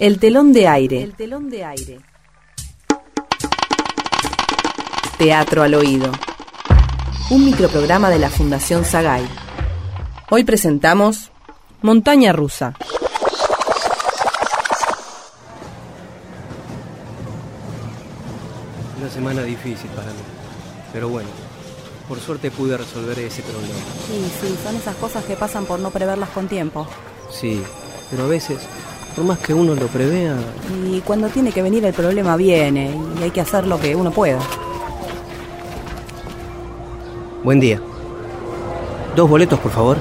El 0.00 0.20
telón 0.20 0.52
de 0.52 0.68
aire. 0.68 1.02
El 1.02 1.14
telón 1.14 1.50
de 1.50 1.64
aire. 1.64 1.98
Teatro 5.18 5.64
al 5.64 5.74
oído. 5.74 6.12
Un 7.30 7.44
microprograma 7.44 8.08
de 8.08 8.20
la 8.20 8.30
Fundación 8.30 8.84
Sagay. 8.84 9.28
Hoy 10.30 10.44
presentamos 10.44 11.32
Montaña 11.82 12.32
Rusa. 12.32 12.74
Una 19.00 19.10
semana 19.10 19.42
difícil 19.42 19.90
para 19.90 20.10
mí. 20.10 20.20
Pero 20.92 21.08
bueno, 21.08 21.28
por 22.06 22.20
suerte 22.20 22.52
pude 22.52 22.76
resolver 22.76 23.18
ese 23.18 23.42
problema. 23.42 23.74
Sí, 24.06 24.30
sí, 24.40 24.56
son 24.62 24.76
esas 24.76 24.94
cosas 24.94 25.24
que 25.24 25.34
pasan 25.34 25.66
por 25.66 25.80
no 25.80 25.90
preverlas 25.90 26.28
con 26.28 26.46
tiempo. 26.46 26.86
Sí, 27.32 27.60
pero 28.12 28.24
a 28.24 28.28
veces, 28.28 28.60
por 29.14 29.24
más 29.24 29.38
que 29.38 29.52
uno 29.54 29.74
lo 29.74 29.86
prevea, 29.88 30.36
Y 30.86 31.00
cuando 31.00 31.28
tiene 31.28 31.50
que 31.52 31.62
venir 31.62 31.84
el 31.84 31.92
problema 31.92 32.36
viene 32.36 32.94
y 33.18 33.22
hay 33.24 33.30
que 33.30 33.40
hacer 33.40 33.66
lo 33.66 33.78
que 33.80 33.94
uno 33.96 34.10
pueda. 34.10 34.38
buen 37.42 37.60
día. 37.60 37.80
Dos 39.16 39.28
boletos, 39.28 39.58
por 39.60 39.72
favor. 39.72 39.96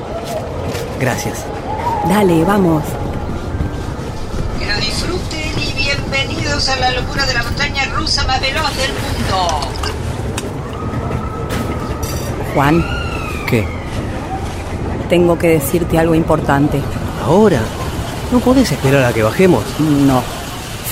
Gracias. 1.00 1.46
Dale, 2.10 2.44
vamos. 2.44 2.84
Que 4.60 4.66
lo 4.66 4.76
disfruten 4.78 5.52
y 5.58 5.74
bienvenidos 5.74 6.68
a 6.70 6.76
la 6.78 6.92
locura 6.92 7.26
de 7.26 7.34
la 7.34 7.44
montaña 7.44 7.86
rusa 7.96 8.24
más 8.28 8.40
veloz 8.42 8.70
del 8.78 8.92
mundo. 8.92 9.48
Juan, 12.54 12.86
¿Qué? 13.48 13.66
tengo 15.10 15.38
que 15.38 15.48
decirte 15.50 15.98
algo 15.98 16.14
importante. 16.16 16.82
¿Ahora? 17.26 17.62
¿No 18.32 18.40
podés 18.40 18.72
esperar 18.72 19.04
a 19.06 19.14
que 19.14 19.24
bajemos? 19.24 19.64
No, 19.80 20.22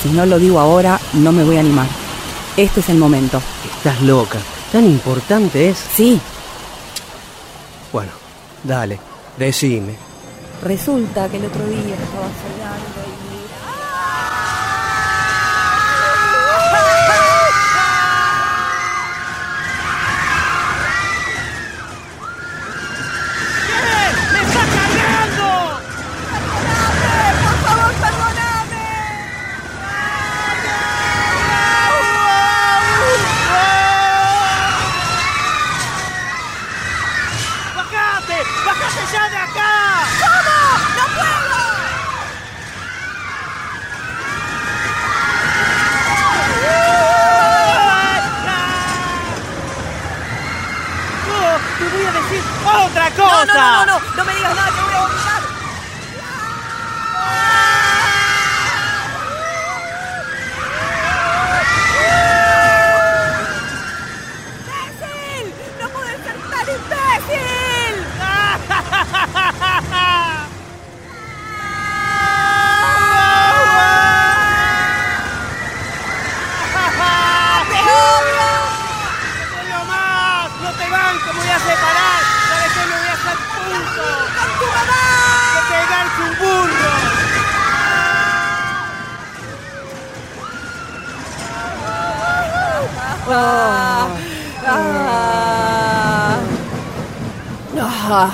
si 0.02 0.10
no 0.10 0.26
lo 0.26 0.40
digo 0.40 0.60
ahora, 0.60 1.00
no 1.14 1.32
me 1.32 1.44
voy 1.44 1.58
a 1.58 1.60
animar. 1.60 1.88
Este 2.56 2.80
es 2.80 2.90
el 2.90 2.98
momento. 2.98 3.42
Estás 3.78 4.02
loca. 4.02 4.40
¿Tan 4.72 4.86
importante 4.86 5.70
es? 5.70 5.78
Sí, 5.78 6.20
Bueno, 7.92 8.12
dale, 8.64 9.00
decime. 9.38 9.96
resulta 10.64 11.30
que 11.30 11.38
el 11.38 11.46
otro 11.46 11.66
día 11.68 11.96
estaba 11.96 12.28
soñando 12.44 13.00
y... 13.22 13.25
¡Bajate! 38.36 38.66
¡Bajate 38.66 39.14
ya 39.14 39.30
de 39.30 39.38
acá! 39.38 40.04
¿Cómo? 40.20 40.56
¡No! 51.28 51.60
¡Te 51.78 51.86
voy 51.90 52.06
a 52.06 52.12
decir 52.12 52.44
otra 52.66 53.12
cosa! 53.12 53.86
no, 53.86 53.86
no, 53.86 54.00
no 54.16 54.26
me 54.26 54.34
digas 54.34 54.35
nada 54.35 54.35
que 54.35 54.35
voy 81.46 81.54
a 81.54 81.60
separar! 81.60 82.22
¿Sabes 82.50 82.72
qué? 82.74 82.80
¡Me 82.90 82.96
voy 82.98 83.08
a 83.08 83.14
hacer 83.14 83.38
punto! 83.54 84.06
¡Con 84.36 84.50
tu 84.60 84.66
mamá! 84.76 85.04
¡Que 85.54 85.62
pegarse 85.74 86.22
un 86.22 86.34
burro! 86.40 86.94
Ah, 93.28 94.08
ah, 94.68 94.80
ah. 98.10 98.34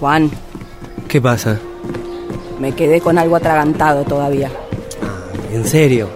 Juan, 0.00 0.30
¿Qué 1.08 1.20
pasa? 1.22 1.58
Me 2.58 2.72
quedé 2.72 3.00
con 3.00 3.18
algo 3.18 3.36
atragantado 3.36 4.04
todavía. 4.04 4.50
¿En 5.52 5.64
serio? 5.64 6.08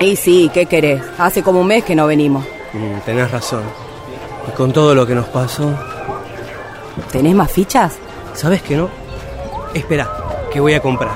Y 0.00 0.16
sí, 0.16 0.50
¿qué 0.52 0.66
querés? 0.66 1.02
Hace 1.18 1.42
como 1.42 1.60
un 1.60 1.66
mes 1.66 1.84
que 1.84 1.94
no 1.94 2.06
venimos. 2.06 2.44
Mm, 2.72 3.00
tenés 3.04 3.30
razón. 3.30 3.62
Y 4.48 4.50
con 4.52 4.72
todo 4.72 4.94
lo 4.94 5.06
que 5.06 5.14
nos 5.14 5.26
pasó, 5.26 5.74
¿Tenés 7.12 7.34
más 7.34 7.50
fichas? 7.50 7.96
¿sabes 8.34 8.62
que 8.62 8.76
no? 8.76 8.88
Espera, 9.74 10.08
que 10.52 10.60
voy 10.60 10.74
a 10.74 10.80
comprar. 10.80 11.12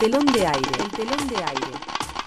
Telón 0.00 0.24
de 0.32 0.46
aire. 0.46 0.70
El 0.82 0.90
telón 0.92 1.28
de 1.28 1.36
aire. 1.36 1.66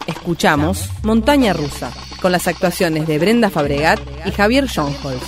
Escuchamos 0.06 0.90
Montaña 1.02 1.54
Rusa, 1.54 1.92
con 2.22 2.32
las 2.32 2.48
actuaciones 2.48 3.08
de 3.08 3.18
Brenda 3.18 3.50
Fabregat 3.50 4.00
y 4.28 4.32
Javier 4.32 4.68
Schoenholz. 4.68 5.24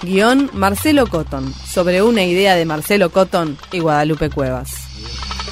Guión 0.00 0.50
Marcelo 0.54 1.06
Cotton, 1.06 1.52
sobre 1.52 2.02
una 2.02 2.24
idea 2.24 2.56
de 2.56 2.64
Marcelo 2.64 3.10
Cotton 3.10 3.58
y 3.72 3.80
Guadalupe 3.80 4.30
Cuevas. 4.30 4.72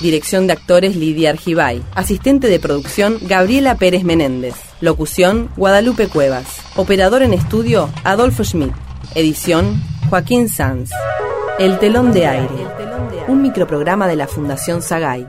Dirección 0.01 0.47
de 0.47 0.55
actores 0.55 0.97
Lidia 0.97 1.29
Argibay. 1.29 1.83
Asistente 1.95 2.49
de 2.49 2.59
producción 2.59 3.19
Gabriela 3.21 3.75
Pérez 3.75 4.03
Menéndez. 4.03 4.55
Locución 4.81 5.51
Guadalupe 5.59 6.09
Cuevas. 6.09 6.47
Operador 6.75 7.23
en 7.23 7.35
estudio 7.35 7.91
Adolfo 8.03 8.45
Schmidt. 8.45 8.73
Edición 9.15 9.83
Joaquín 10.09 10.49
Sanz. 10.49 10.91
El 11.59 11.79
telón 11.79 12.15
de 12.15 12.27
aire. 12.27 12.67
Un 13.29 13.43
microprograma 13.43 14.09
de 14.09 14.17
la 14.17 14.27
Fundación 14.27 14.81
Sagay. 14.81 15.29